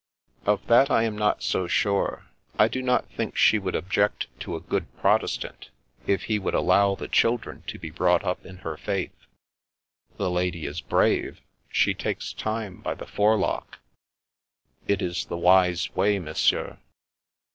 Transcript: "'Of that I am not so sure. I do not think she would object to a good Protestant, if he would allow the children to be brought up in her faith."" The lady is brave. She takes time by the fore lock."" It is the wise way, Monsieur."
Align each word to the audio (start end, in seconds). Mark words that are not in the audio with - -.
"'Of 0.47 0.65
that 0.65 0.89
I 0.89 1.03
am 1.03 1.15
not 1.15 1.43
so 1.43 1.67
sure. 1.67 2.25
I 2.57 2.67
do 2.67 2.81
not 2.81 3.07
think 3.11 3.35
she 3.37 3.59
would 3.59 3.75
object 3.75 4.25
to 4.39 4.55
a 4.55 4.59
good 4.59 4.87
Protestant, 4.97 5.69
if 6.07 6.23
he 6.23 6.39
would 6.39 6.55
allow 6.55 6.95
the 6.95 7.07
children 7.07 7.61
to 7.67 7.77
be 7.77 7.91
brought 7.91 8.23
up 8.23 8.43
in 8.43 8.57
her 8.65 8.77
faith."" 8.77 9.13
The 10.17 10.31
lady 10.31 10.65
is 10.65 10.81
brave. 10.81 11.39
She 11.69 11.93
takes 11.93 12.33
time 12.33 12.77
by 12.77 12.95
the 12.95 13.05
fore 13.05 13.37
lock."" 13.37 13.77
It 14.91 15.03
is 15.03 15.25
the 15.25 15.37
wise 15.37 15.95
way, 15.95 16.17
Monsieur." 16.17 16.79